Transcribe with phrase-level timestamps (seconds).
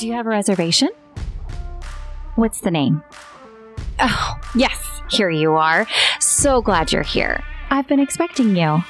[0.00, 0.88] Do you have a reservation?
[2.34, 3.02] What's the name?
[3.98, 5.86] Oh, yes, here you are.
[6.20, 7.44] So glad you're here.
[7.68, 8.82] I've been expecting you.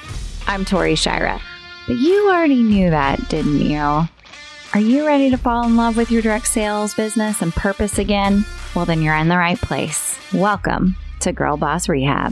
[0.47, 1.41] I'm Tori Shirah.
[1.85, 3.77] But you already knew that, didn't you?
[3.77, 8.45] Are you ready to fall in love with your direct sales business and purpose again?
[8.73, 10.17] Well, then you're in the right place.
[10.33, 12.31] Welcome to Girl Boss Rehab.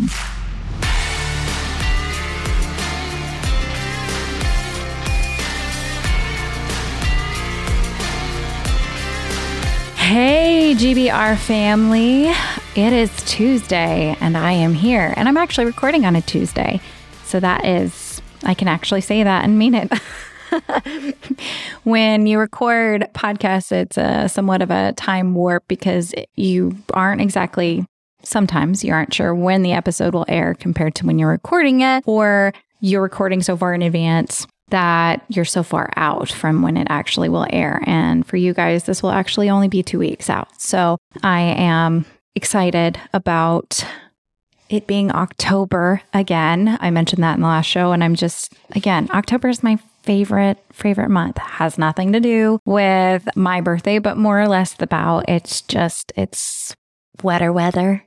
[10.10, 12.30] Hey, GBR family.
[12.76, 15.14] It is Tuesday and I am here.
[15.16, 16.82] And I'm actually recording on a Tuesday.
[17.26, 19.94] So that is, I can actually say that and mean it.
[21.84, 27.86] when you record podcasts, it's a, somewhat of a time warp because you aren't exactly,
[28.24, 32.04] sometimes you aren't sure when the episode will air compared to when you're recording it,
[32.08, 36.88] or you're recording so far in advance that you're so far out from when it
[36.90, 37.82] actually will air.
[37.86, 40.62] And for you guys, this will actually only be two weeks out.
[40.62, 43.84] So I am excited about
[44.70, 46.78] it being October again.
[46.80, 50.58] I mentioned that in the last show, and I'm just, again, October is my favorite
[50.72, 55.62] favorite month has nothing to do with my birthday but more or less about it's
[55.62, 56.74] just it's
[57.22, 58.04] wetter weather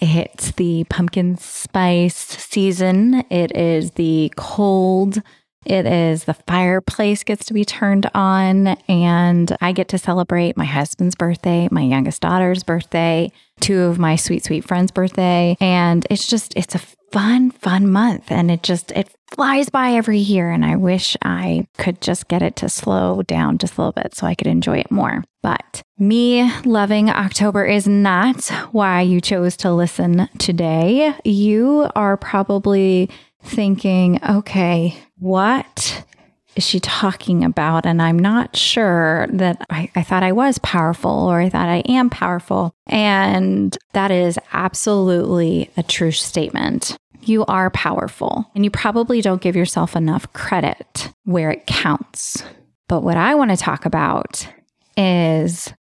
[0.00, 5.22] it's the pumpkin spice season it is the cold
[5.66, 10.64] it is the fireplace gets to be turned on, and I get to celebrate my
[10.64, 13.30] husband's birthday, my youngest daughter's birthday,
[13.60, 15.56] two of my sweet, sweet friends' birthday.
[15.60, 16.80] And it's just, it's a
[17.12, 18.30] fun, fun month.
[18.30, 20.50] And it just, it flies by every year.
[20.50, 24.14] And I wish I could just get it to slow down just a little bit
[24.14, 25.24] so I could enjoy it more.
[25.42, 31.14] But me loving October is not why you chose to listen today.
[31.24, 33.10] You are probably
[33.42, 36.04] thinking, okay, what
[36.56, 37.86] is she talking about?
[37.86, 41.82] And I'm not sure that I, I, thought I was powerful or I thought I
[41.88, 42.74] am powerful.
[42.86, 46.96] And that is absolutely a true statement.
[47.22, 52.42] You are powerful and you probably don't give yourself enough credit where it counts.
[52.88, 54.48] But what I want to talk about
[54.96, 55.72] is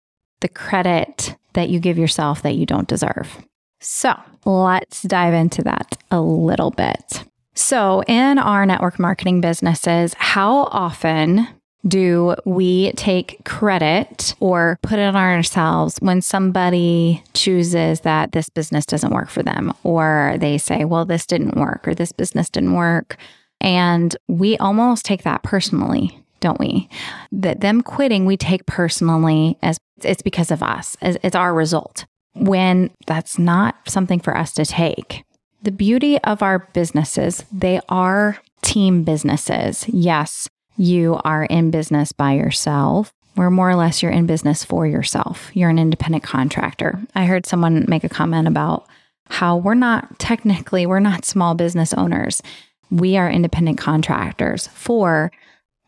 [0.42, 3.38] the credit that you give yourself that you don't deserve.
[3.82, 4.14] So
[4.46, 7.24] let's dive into that a little bit.
[7.56, 11.48] So, in our network marketing businesses, how often
[11.88, 18.86] do we take credit or put it on ourselves when somebody chooses that this business
[18.86, 22.74] doesn't work for them or they say, well, this didn't work or this business didn't
[22.74, 23.18] work?
[23.62, 26.90] And we almost take that personally, don't we?
[27.32, 32.92] That them quitting, we take personally as it's because of us, it's our result when
[33.06, 35.24] that's not something for us to take.
[35.62, 39.86] The beauty of our businesses, they are team businesses.
[39.90, 40.48] Yes,
[40.78, 45.52] you are in business by yourself, where more or less you're in business for yourself.
[45.54, 47.00] You're an independent contractor.
[47.14, 48.88] I heard someone make a comment about
[49.30, 52.42] how we're not technically, we're not small business owners.
[52.90, 55.32] We are independent contractors for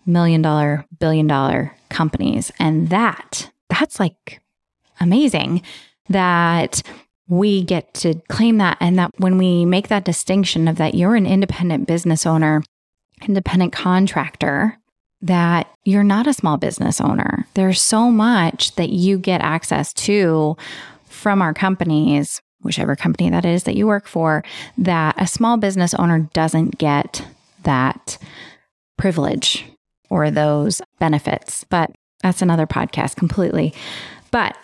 [0.05, 2.51] million dollar, billion dollar companies.
[2.59, 4.41] And that, that's like
[4.99, 5.61] amazing
[6.09, 6.83] that
[7.31, 8.77] we get to claim that.
[8.81, 12.61] And that when we make that distinction of that you're an independent business owner,
[13.25, 14.77] independent contractor,
[15.21, 17.47] that you're not a small business owner.
[17.53, 20.57] There's so much that you get access to
[21.05, 24.43] from our companies, whichever company that is that you work for,
[24.77, 27.25] that a small business owner doesn't get
[27.63, 28.17] that
[28.97, 29.65] privilege
[30.09, 31.63] or those benefits.
[31.63, 31.91] But
[32.21, 33.73] that's another podcast completely.
[34.31, 34.57] But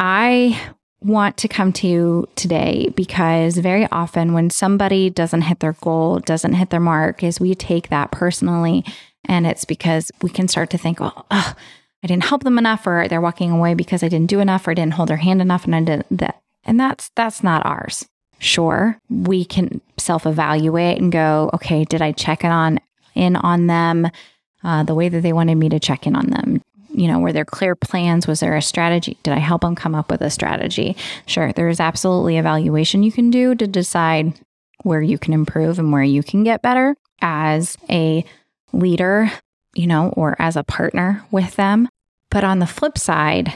[0.00, 0.60] I
[1.02, 6.18] want to come to you today because very often when somebody doesn't hit their goal,
[6.18, 8.84] doesn't hit their mark, is we take that personally.
[9.24, 11.54] And it's because we can start to think, oh, oh,
[12.02, 14.70] I didn't help them enough, or they're walking away because I didn't do enough, or
[14.70, 16.40] I didn't hold their hand enough, and I did that.
[16.64, 18.06] And that's that's not ours.
[18.38, 22.80] Sure, we can self-evaluate and go, okay, did I check in on
[23.14, 24.10] in on them
[24.64, 26.62] uh, the way that they wanted me to check in on them?
[26.92, 28.26] You know, were there clear plans?
[28.26, 29.16] Was there a strategy?
[29.22, 30.96] Did I help them come up with a strategy?
[31.26, 34.38] Sure, there is absolutely evaluation you can do to decide
[34.82, 38.24] where you can improve and where you can get better as a
[38.72, 39.30] leader,
[39.74, 41.88] you know, or as a partner with them.
[42.30, 43.52] But on the flip side,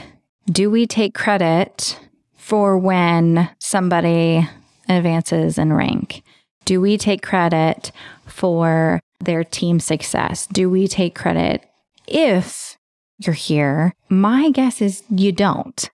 [0.49, 1.99] do we take credit
[2.35, 4.47] for when somebody
[4.87, 6.21] advances in rank?
[6.65, 7.91] Do we take credit
[8.25, 10.47] for their team success?
[10.47, 11.63] Do we take credit
[12.07, 12.74] if
[13.19, 13.93] you're here.
[14.09, 15.89] My guess is you don't.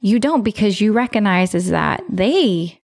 [0.00, 2.80] You don't because you recognize is that they,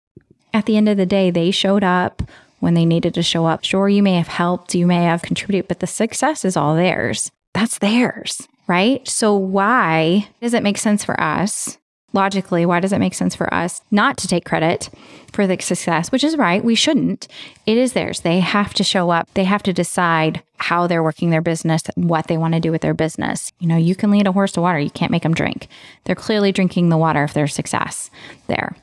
[0.52, 2.22] at the end of the day, they showed up
[2.60, 3.64] when they needed to show up.
[3.64, 7.30] Sure, you may have helped, you may have contributed, but the success is all theirs.
[7.52, 8.48] That's theirs.
[8.66, 9.06] right?
[9.06, 11.78] So, why does it make sense for us?
[12.14, 14.88] Logically, why does it make sense for us not to take credit
[15.32, 16.64] for the success, which is right?
[16.64, 17.26] We shouldn't.
[17.66, 18.20] It is theirs.
[18.20, 19.28] They have to show up.
[19.34, 22.82] They have to decide how they're working their business, what they want to do with
[22.82, 23.52] their business.
[23.58, 25.66] You know, you can lead a horse to water, you can't make them drink.
[26.04, 28.10] They're clearly drinking the water if there's success
[28.46, 28.76] there.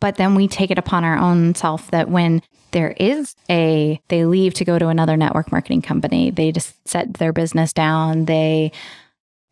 [0.00, 2.40] But then we take it upon our own self that when
[2.70, 7.14] there is a, they leave to go to another network marketing company, they just set
[7.14, 8.72] their business down, they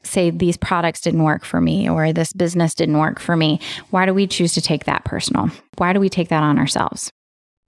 [0.03, 3.61] say these products didn't work for me or this business didn't work for me.
[3.91, 5.51] Why do we choose to take that personal?
[5.77, 7.13] Why do we take that on ourselves?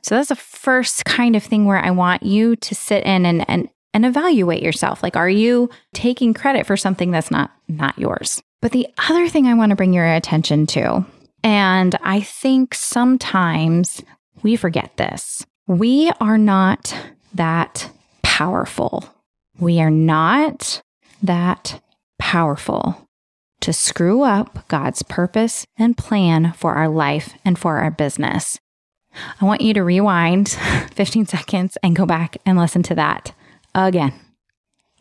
[0.03, 3.47] So that's the first kind of thing where I want you to sit in and,
[3.49, 5.01] and, and evaluate yourself.
[5.01, 8.41] Like, are you taking credit for something that's not, not yours?
[8.61, 11.05] But the other thing I want to bring your attention to
[11.45, 14.01] and I think sometimes
[14.41, 15.45] we forget this.
[15.67, 16.95] We are not
[17.35, 17.87] that
[18.23, 19.07] powerful.
[19.59, 20.81] We are not
[21.21, 21.79] that
[22.17, 23.07] powerful
[23.61, 28.59] to screw up God's purpose and plan for our life and for our business.
[29.41, 30.49] I want you to rewind
[30.95, 33.33] 15 seconds and go back and listen to that
[33.73, 34.13] again.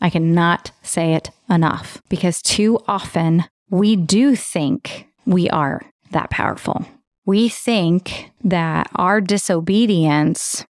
[0.01, 5.81] I cannot say it enough because too often we do think we are
[6.11, 6.85] that powerful.
[7.25, 10.65] We think that our disobedience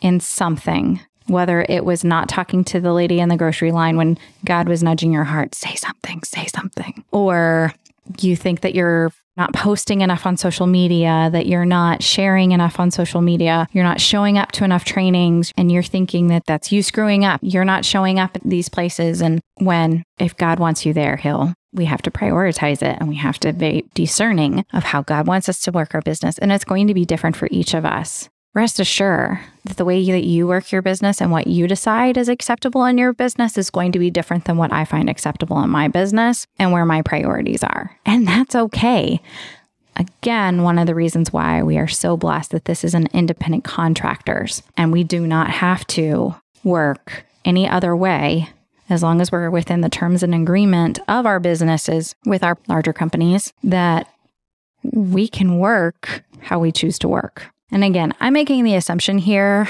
[0.00, 4.18] in something, whether it was not talking to the lady in the grocery line when
[4.44, 7.72] God was nudging your heart, say something, say something, or
[8.20, 12.80] you think that you're not posting enough on social media, that you're not sharing enough
[12.80, 16.72] on social media, you're not showing up to enough trainings, and you're thinking that that's
[16.72, 17.40] you screwing up.
[17.42, 19.20] You're not showing up at these places.
[19.20, 23.16] And when, if God wants you there, He'll we have to prioritize it and we
[23.16, 26.38] have to be discerning of how God wants us to work our business.
[26.38, 28.28] And it's going to be different for each of us.
[28.56, 32.30] Rest assured that the way that you work your business and what you decide is
[32.30, 35.68] acceptable in your business is going to be different than what I find acceptable in
[35.68, 37.94] my business and where my priorities are.
[38.06, 39.20] And that's okay.
[39.96, 43.64] Again, one of the reasons why we are so blessed that this is an independent
[43.64, 48.48] contractors and we do not have to work any other way
[48.88, 52.94] as long as we're within the terms and agreement of our businesses with our larger
[52.94, 54.10] companies, that
[54.82, 57.50] we can work how we choose to work.
[57.70, 59.68] And again, I'm making the assumption here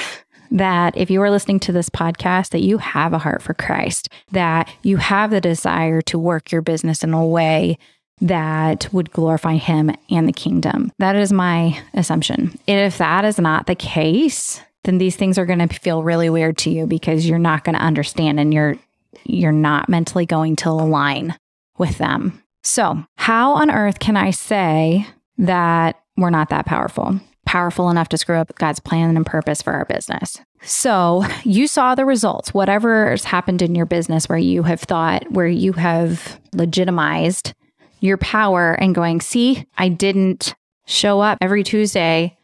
[0.50, 4.08] that if you are listening to this podcast that you have a heart for Christ,
[4.32, 7.78] that you have the desire to work your business in a way
[8.20, 10.90] that would glorify him and the kingdom.
[10.98, 12.58] That is my assumption.
[12.66, 16.56] If that is not the case, then these things are going to feel really weird
[16.58, 18.78] to you because you're not going to understand and you're
[19.25, 21.37] you're not mentally going to align
[21.78, 22.43] with them.
[22.62, 25.06] So, how on earth can I say
[25.38, 27.20] that we're not that powerful?
[27.46, 30.38] Powerful enough to screw up God's plan and purpose for our business.
[30.62, 35.31] So, you saw the results, whatever has happened in your business where you have thought,
[35.31, 37.54] where you have legitimized
[38.00, 40.54] your power and going, see, I didn't
[40.87, 42.37] show up every Tuesday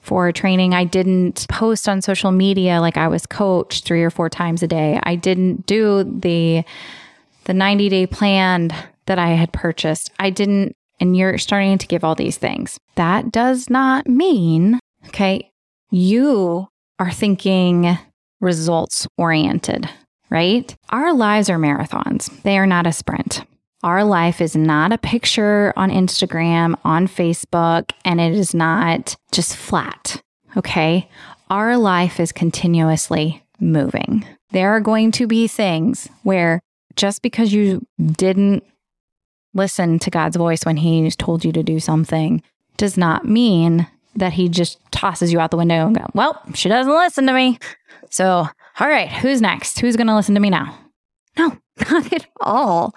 [0.00, 0.74] for training.
[0.74, 4.66] I didn't post on social media like I was coached three or four times a
[4.66, 4.98] day.
[5.02, 6.64] I didn't do the
[7.44, 8.70] the 90 day plan
[9.06, 10.10] that I had purchased.
[10.18, 12.78] I didn't and you're starting to give all these things.
[12.94, 15.50] That does not mean, okay,
[15.90, 16.68] you
[16.98, 17.98] are thinking
[18.40, 19.88] results oriented,
[20.28, 20.74] right?
[20.90, 22.42] Our lives are marathons.
[22.42, 23.42] They are not a sprint.
[23.82, 29.56] Our life is not a picture on Instagram, on Facebook, and it is not just
[29.56, 30.20] flat.
[30.56, 31.08] Okay.
[31.48, 34.24] Our life is continuously moving.
[34.50, 36.60] There are going to be things where
[36.96, 38.64] just because you didn't
[39.54, 42.42] listen to God's voice when He told you to do something
[42.76, 46.68] does not mean that He just tosses you out the window and go, Well, she
[46.68, 47.58] doesn't listen to me.
[48.10, 49.78] So, all right, who's next?
[49.80, 50.76] Who's going to listen to me now?
[51.38, 51.58] No,
[51.90, 52.94] not at all.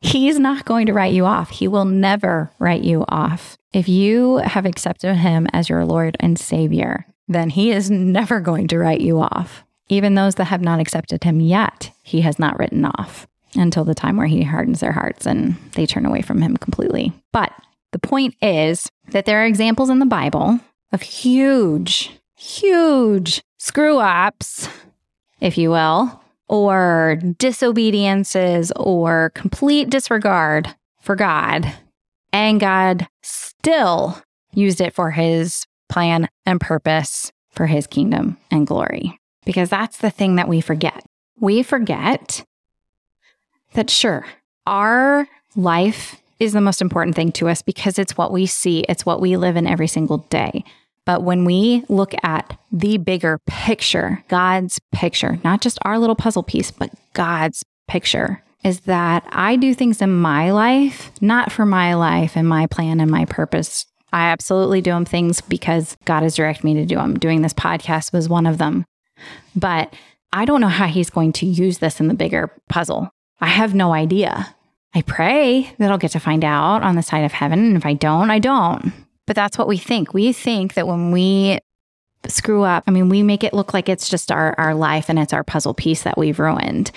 [0.00, 1.50] He's not going to write you off.
[1.50, 3.56] He will never write you off.
[3.72, 8.68] If you have accepted him as your Lord and Savior, then he is never going
[8.68, 9.64] to write you off.
[9.88, 13.26] Even those that have not accepted him yet, he has not written off
[13.56, 17.12] until the time where he hardens their hearts and they turn away from him completely.
[17.32, 17.52] But
[17.92, 20.60] the point is that there are examples in the Bible
[20.92, 24.68] of huge, huge screw ups,
[25.40, 31.72] if you will, or disobediences or complete disregard for God.
[32.32, 34.20] And God still
[34.52, 39.18] used it for his plan and purpose for his kingdom and glory.
[39.44, 41.04] Because that's the thing that we forget.
[41.38, 42.44] We forget
[43.74, 44.26] that, sure,
[44.66, 49.06] our life is the most important thing to us because it's what we see, it's
[49.06, 50.64] what we live in every single day.
[51.04, 56.42] But when we look at the bigger picture, God's picture, not just our little puzzle
[56.42, 61.94] piece, but God's picture is that I do things in my life, not for my
[61.94, 63.86] life and my plan and my purpose.
[64.12, 67.16] I absolutely do them things because God has directed me to do them.
[67.16, 68.84] Doing this podcast was one of them.
[69.54, 69.94] But
[70.32, 73.10] I don't know how he's going to use this in the bigger puzzle.
[73.40, 74.54] I have no idea.
[74.94, 77.58] I pray that I'll get to find out on the side of heaven.
[77.58, 78.92] And if I don't, I don't.
[79.26, 80.14] But that's what we think.
[80.14, 81.58] We think that when we
[82.26, 85.18] screw up, I mean, we make it look like it's just our, our life and
[85.18, 86.90] it's our puzzle piece that we've ruined.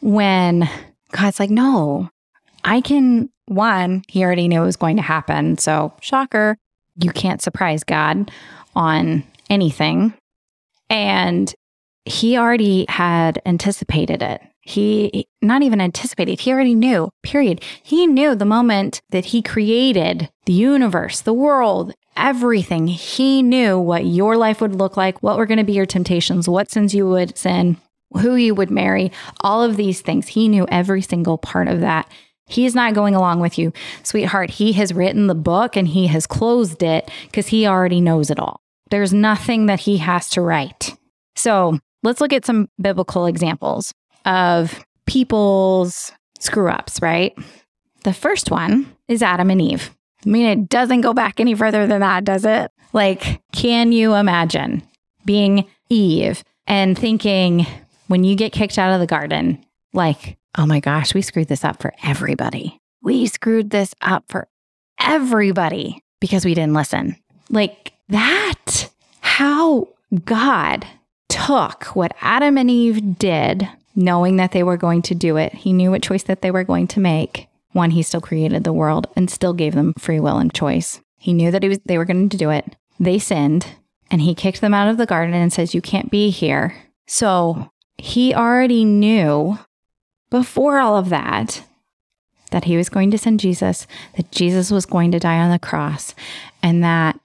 [0.00, 0.68] When
[1.12, 2.10] God's like, no,
[2.64, 5.56] I can, one, he already knew it was going to happen.
[5.56, 6.58] So, shocker,
[7.00, 8.30] you can't surprise God
[8.74, 10.12] on anything.
[10.90, 11.52] And
[12.04, 14.42] he already had anticipated it.
[14.66, 17.62] He not even anticipated, he already knew, period.
[17.84, 22.88] He knew the moment that he created the universe, the world, everything.
[22.88, 26.48] He knew what your life would look like, what were going to be your temptations,
[26.48, 27.76] what sins you would sin,
[28.12, 30.26] who you would marry, all of these things.
[30.26, 32.10] He knew every single part of that.
[32.46, 34.50] He's not going along with you, sweetheart.
[34.50, 38.40] He has written the book and he has closed it because he already knows it
[38.40, 38.60] all.
[38.90, 40.96] There's nothing that he has to write.
[41.36, 43.92] So let's look at some biblical examples
[44.26, 47.36] of people's screw ups, right?
[48.04, 49.90] The first one is Adam and Eve.
[50.24, 52.70] I mean, it doesn't go back any further than that, does it?
[52.92, 54.82] Like, can you imagine
[55.24, 57.66] being Eve and thinking
[58.08, 61.64] when you get kicked out of the garden, like, oh my gosh, we screwed this
[61.64, 62.80] up for everybody.
[63.02, 64.48] We screwed this up for
[65.00, 67.16] everybody because we didn't listen.
[67.50, 68.90] Like that,
[69.20, 69.88] how
[70.24, 70.86] God
[71.28, 75.52] took what Adam and Eve did, knowing that they were going to do it.
[75.54, 77.48] He knew what choice that they were going to make.
[77.72, 81.00] One, he still created the world and still gave them free will and choice.
[81.18, 82.76] He knew that he was, they were going to do it.
[83.00, 83.66] They sinned
[84.10, 86.76] and he kicked them out of the garden and says, You can't be here.
[87.06, 89.58] So he already knew
[90.30, 91.62] before all of that
[92.50, 93.86] that he was going to send Jesus,
[94.16, 96.14] that Jesus was going to die on the cross,
[96.62, 97.18] and that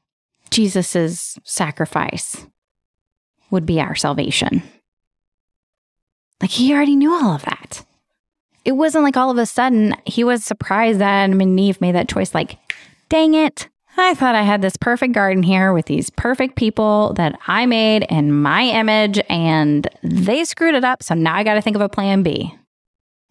[0.49, 2.47] Jesus's sacrifice
[3.51, 4.63] would be our salvation.
[6.41, 7.85] Like he already knew all of that.
[8.63, 11.95] It wasn't like all of a sudden he was surprised that Adam and Eve made
[11.95, 12.33] that choice.
[12.33, 12.57] Like,
[13.09, 13.67] dang it.
[13.97, 18.03] I thought I had this perfect garden here with these perfect people that I made
[18.09, 21.03] in my image, and they screwed it up.
[21.03, 22.55] So now I got to think of a plan B.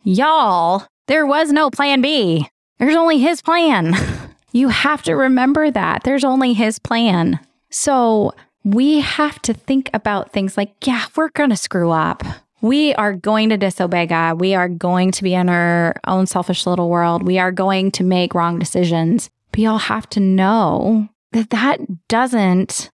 [0.02, 2.49] Y'all, there was no plan B.
[2.79, 3.95] There's only his plan.
[4.52, 6.02] you have to remember that.
[6.05, 7.40] There's only his plan.
[7.71, 12.23] So we have to think about things like, yeah, we're going to screw up.
[12.61, 14.40] We are going to disobey God.
[14.40, 17.23] We are going to be in our own selfish little world.
[17.23, 19.31] We are going to make wrong decisions.
[19.52, 22.90] But y'all have to know that that doesn't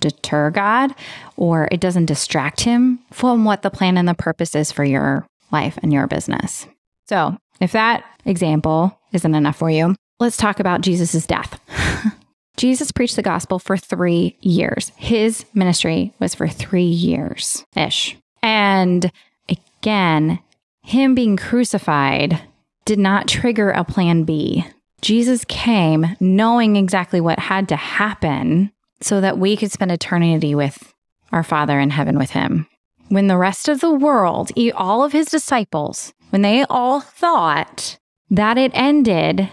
[0.00, 0.94] deter God
[1.36, 5.26] or it doesn't distract him from what the plan and the purpose is for your
[5.50, 6.66] life and your business.
[7.08, 11.58] So, if that example isn't enough for you, let's talk about Jesus' death.
[12.56, 14.90] Jesus preached the gospel for three years.
[14.96, 18.16] His ministry was for three years ish.
[18.46, 19.10] And
[19.48, 20.38] again,
[20.82, 22.40] him being crucified
[22.84, 24.64] did not trigger a plan B.
[25.02, 30.94] Jesus came knowing exactly what had to happen so that we could spend eternity with
[31.32, 32.68] our Father in heaven with him.
[33.08, 37.98] When the rest of the world, all of his disciples, when they all thought
[38.30, 39.50] that it ended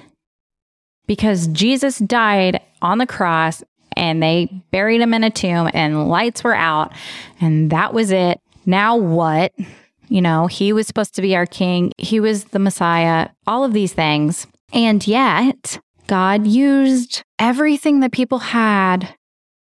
[1.07, 3.63] because Jesus died on the cross
[3.97, 6.93] and they buried him in a tomb and lights were out
[7.41, 8.39] and that was it.
[8.65, 9.53] Now what?
[10.09, 13.73] You know, he was supposed to be our king, he was the Messiah, all of
[13.73, 14.47] these things.
[14.71, 19.15] And yet, God used everything that people had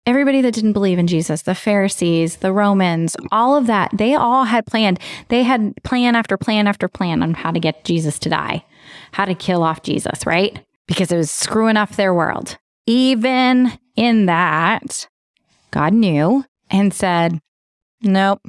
[0.06, 4.44] everybody that didn't believe in Jesus, the Pharisees, the Romans, all of that, they all
[4.46, 5.00] had planned.
[5.30, 8.64] They had plan after plan after plan on how to get Jesus to die,
[9.14, 10.64] how to kill off Jesus, right?
[10.88, 12.58] Because it was screwing up their world.
[12.86, 15.08] Even in that,
[15.72, 17.40] God knew and said,
[18.02, 18.42] Nope.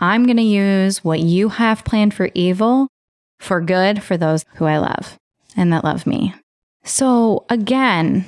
[0.00, 2.88] I'm going to use what you have planned for evil
[3.38, 5.18] for good for those who I love
[5.56, 6.34] and that love me.
[6.84, 8.24] So again,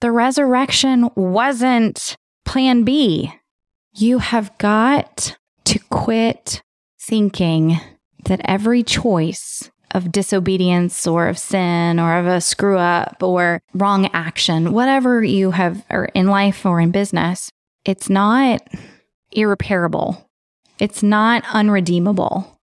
[0.00, 3.32] the resurrection wasn't plan B.
[3.94, 6.62] You have got to quit
[7.00, 7.78] thinking
[8.24, 14.06] that every choice of disobedience or of sin or of a screw up or wrong
[14.12, 17.50] action, whatever you have or in life or in business,
[17.84, 18.60] it's not
[19.32, 20.27] irreparable.
[20.78, 22.58] It's not unredeemable.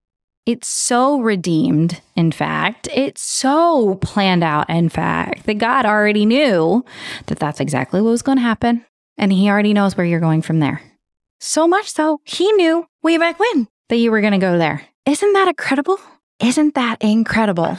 [0.46, 2.88] It's so redeemed, in fact.
[2.94, 6.86] It's so planned out, in fact, that God already knew
[7.26, 8.86] that that's exactly what was going to happen.
[9.18, 10.82] And He already knows where you're going from there.
[11.40, 13.68] So much so, He knew way back when.
[13.90, 14.86] that you were going to go there.
[15.06, 16.00] Isn't that incredible?
[16.40, 17.78] Isn't that incredible?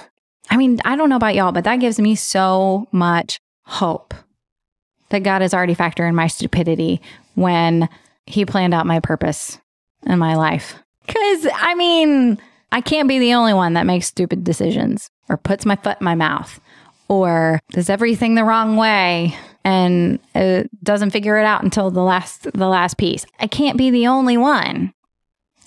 [0.50, 4.14] I mean, I don't know about y'all, but that gives me so much hope
[5.08, 7.00] that God has already factored in my stupidity
[7.34, 7.88] when
[8.26, 9.58] He planned out my purpose
[10.06, 10.74] in my life.
[11.06, 12.38] Because, I mean,
[12.72, 16.04] I can't be the only one that makes stupid decisions or puts my foot in
[16.04, 16.60] my mouth
[17.08, 22.44] or does everything the wrong way and uh, doesn't figure it out until the last
[22.52, 23.26] the last piece.
[23.40, 24.92] I can't be the only one.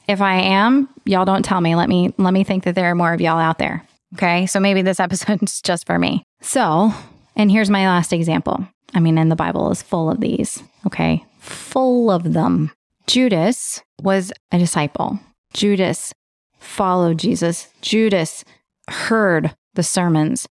[0.07, 1.75] If I am, y'all don't tell me.
[1.75, 3.85] Let me let me think that there are more of y'all out there.
[4.15, 4.45] Okay?
[4.45, 6.23] So maybe this episode's just for me.
[6.41, 6.93] So,
[7.35, 8.67] and here's my last example.
[8.93, 11.23] I mean, and the Bible is full of these, okay?
[11.39, 12.71] Full of them.
[13.05, 15.19] Judas was a disciple.
[15.53, 16.13] Judas
[16.59, 17.71] followed Jesus.
[17.81, 18.43] Judas
[18.89, 20.47] heard the sermons.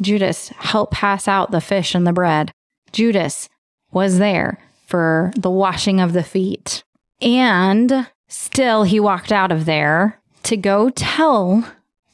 [0.00, 2.52] Judas helped pass out the fish and the bread.
[2.92, 3.48] Judas
[3.92, 6.82] was there for the washing of the feet.
[7.20, 11.64] And still, he walked out of there to go tell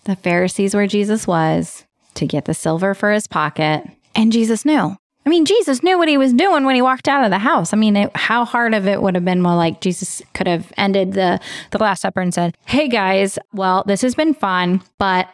[0.04, 3.85] the Pharisees where Jesus was, to get the silver for his pocket.
[4.14, 4.96] And Jesus knew.
[5.26, 7.73] I mean, Jesus knew what he was doing when he walked out of the house.
[7.73, 10.73] I mean, it, how hard of it would have been more like Jesus could have
[10.76, 11.40] ended the,
[11.73, 15.28] the Last Supper and said, Hey guys, well, this has been fun, but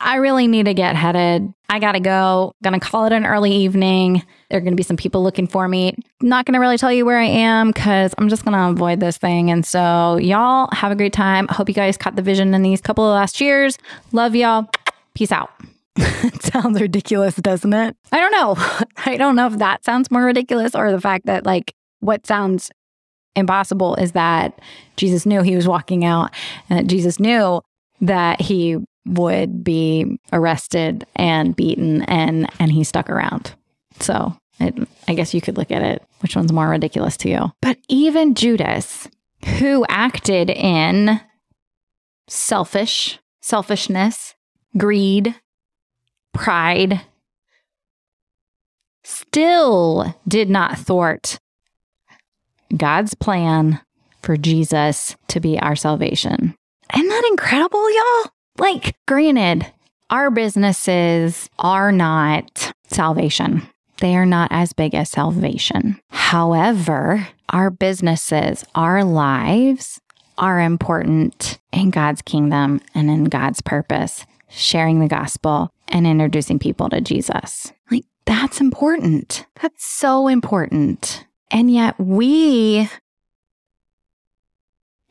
[0.00, 1.52] I really need to get headed.
[1.68, 2.52] I got to go.
[2.62, 4.22] Gonna call it an early evening.
[4.50, 5.96] There are to be some people looking for me.
[6.20, 9.50] Not to really tell you where I am because I'm just to avoid this thing.
[9.50, 11.48] And so, y'all have a great time.
[11.48, 13.78] Hope you guys caught the vision in these couple of last years.
[14.12, 14.68] Love y'all.
[15.14, 15.50] Peace out.
[15.96, 17.96] It sounds ridiculous, doesn't it?
[18.12, 18.54] I don't know.
[19.06, 22.70] I don't know if that sounds more ridiculous or the fact that, like, what sounds
[23.34, 24.58] impossible is that
[24.96, 26.30] Jesus knew he was walking out
[26.68, 27.60] and that Jesus knew
[28.00, 33.54] that he would be arrested and beaten and and he stuck around.
[34.00, 34.74] So it,
[35.06, 36.02] I guess you could look at it.
[36.20, 37.52] Which one's more ridiculous to you?
[37.62, 39.08] But even Judas,
[39.58, 41.20] who acted in
[42.28, 44.34] selfish, selfishness,
[44.76, 45.34] greed,
[46.36, 47.00] pride,
[49.04, 51.38] still did not thwart
[52.76, 53.80] God's plan
[54.22, 56.54] for Jesus to be our salvation.
[56.94, 58.30] Isn't that incredible, y'all?
[58.58, 59.70] Like, granted,
[60.10, 63.68] our businesses are not salvation.
[63.98, 65.98] They are not as big as salvation.
[66.10, 70.00] However, our businesses, our lives
[70.38, 76.88] are important in God's kingdom and in God's purpose, sharing the gospel and introducing people
[76.88, 77.72] to Jesus.
[77.90, 79.46] Like, that's important.
[79.62, 81.24] That's so important.
[81.50, 82.88] And yet, we,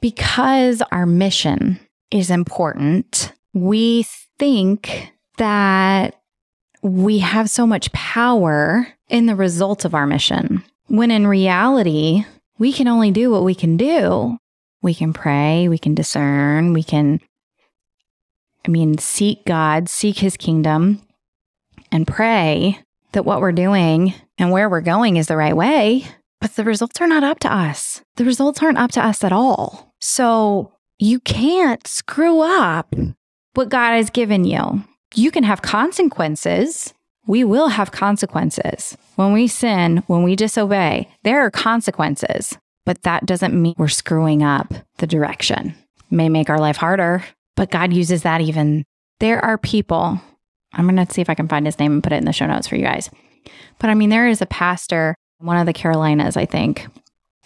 [0.01, 1.79] because our mission
[2.11, 4.05] is important, we
[4.37, 6.21] think that
[6.81, 12.25] we have so much power in the result of our mission, when in reality,
[12.57, 14.37] we can only do what we can do.
[14.81, 17.19] We can pray, we can discern, we can,
[18.65, 21.01] I mean, seek God, seek his kingdom,
[21.91, 22.79] and pray
[23.11, 26.05] that what we're doing and where we're going is the right way.
[26.41, 28.01] But the results are not up to us.
[28.15, 29.93] The results aren't up to us at all.
[30.01, 32.93] So you can't screw up
[33.53, 34.83] what God has given you.
[35.13, 36.93] You can have consequences.
[37.27, 38.97] We will have consequences.
[39.15, 44.43] When we sin, when we disobey, there are consequences, but that doesn't mean we're screwing
[44.43, 45.75] up the direction.
[46.11, 47.23] It may make our life harder,
[47.55, 48.85] but God uses that even.
[49.19, 50.19] There are people,
[50.73, 52.33] I'm going to see if I can find his name and put it in the
[52.33, 53.09] show notes for you guys.
[53.79, 56.87] But I mean, there is a pastor, one of the Carolinas, I think,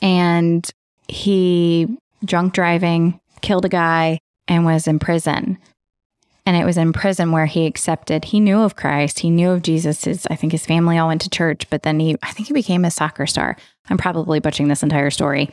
[0.02, 0.67] and
[1.08, 1.88] he
[2.26, 5.58] drunk driving, killed a guy, and was in prison.
[6.45, 9.19] And it was in prison where he accepted, he knew of Christ.
[9.19, 10.06] He knew of Jesus.
[10.06, 12.54] His, I think his family all went to church, but then he, I think he
[12.54, 13.56] became a soccer star.
[13.89, 15.52] I'm probably butchering this entire story.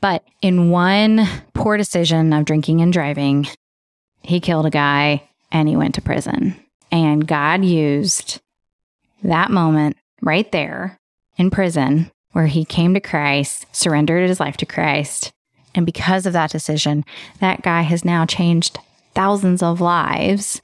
[0.00, 3.48] But in one poor decision of drinking and driving,
[4.22, 6.56] he killed a guy and he went to prison.
[6.92, 8.40] And God used
[9.22, 10.98] that moment right there
[11.36, 15.32] in prison where he came to Christ, surrendered his life to Christ.
[15.74, 17.04] And because of that decision,
[17.40, 18.78] that guy has now changed
[19.14, 20.60] thousands of lives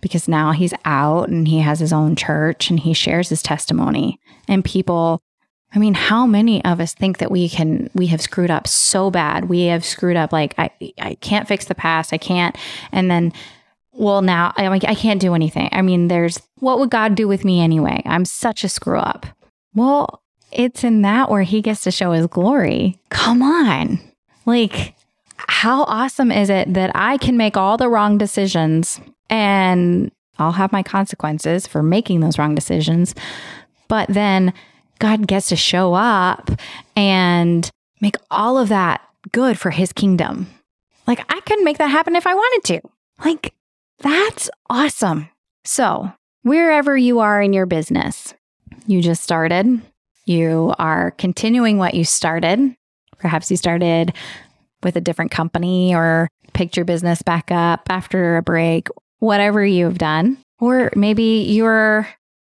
[0.00, 4.18] because now he's out and he has his own church and he shares his testimony.
[4.48, 5.20] And people,
[5.72, 9.10] I mean, how many of us think that we can, we have screwed up so
[9.10, 9.48] bad?
[9.48, 12.12] We have screwed up like, I, I can't fix the past.
[12.12, 12.56] I can't.
[12.90, 13.32] And then,
[13.92, 15.68] well, now like, I can't do anything.
[15.70, 18.02] I mean, there's, what would God do with me anyway?
[18.04, 19.26] I'm such a screw up.
[19.74, 22.98] Well, it's in that where he gets to show his glory.
[23.10, 24.00] Come on.
[24.46, 24.94] Like,
[25.36, 30.72] how awesome is it that I can make all the wrong decisions and I'll have
[30.72, 33.14] my consequences for making those wrong decisions.
[33.86, 34.52] But then
[35.00, 36.50] God gets to show up
[36.94, 37.68] and
[38.00, 39.00] make all of that
[39.32, 40.46] good for his kingdom.
[41.06, 42.88] Like I couldn't make that happen if I wanted to.
[43.24, 43.54] Like
[43.98, 45.28] that's awesome.
[45.64, 48.34] So, wherever you are in your business,
[48.86, 49.82] you just started,
[50.24, 52.76] you are continuing what you started.
[53.18, 54.14] Perhaps you started
[54.82, 59.98] with a different company or picked your business back up after a break, whatever you've
[59.98, 60.38] done.
[60.58, 62.08] Or maybe you're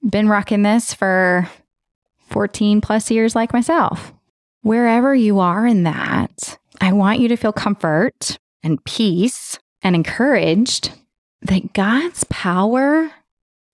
[0.08, 1.48] been rocking this for
[2.28, 4.12] 14 plus years like myself.
[4.62, 10.90] Wherever you are in that, I want you to feel comfort and peace and encouraged
[11.42, 13.10] that God's power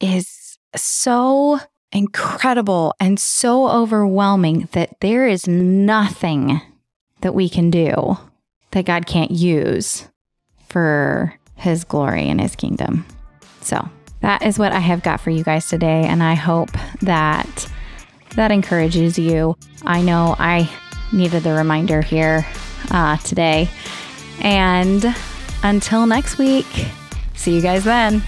[0.00, 1.60] is so
[1.92, 6.60] incredible and so overwhelming that there is nothing
[7.20, 8.18] that we can do
[8.72, 10.08] that God can't use
[10.68, 13.06] for his glory and his kingdom.
[13.62, 13.88] So,
[14.20, 16.70] that is what I have got for you guys today and I hope
[17.02, 17.70] that
[18.36, 19.56] that encourages you.
[19.84, 20.70] I know I
[21.12, 22.46] needed the reminder here
[22.90, 23.68] uh, today.
[24.40, 25.14] And
[25.62, 26.66] until next week,
[27.34, 28.22] see you guys then.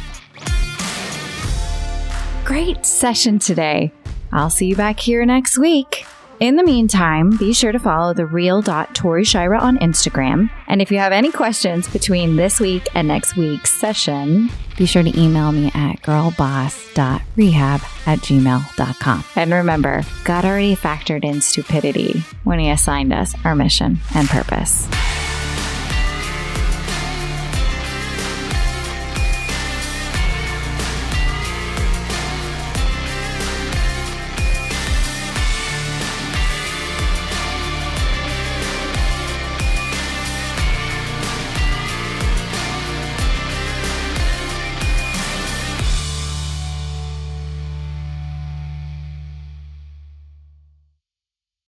[2.45, 3.93] Great session today.
[4.33, 6.07] I'll see you back here next week.
[6.39, 10.51] In the meantime, be sure to follow the real.tori shirah on Instagram.
[10.67, 15.03] And if you have any questions between this week and next week's session, be sure
[15.03, 19.25] to email me at girlboss.rehab at gmail.com.
[19.35, 24.87] And remember, God already factored in stupidity when He assigned us our mission and purpose.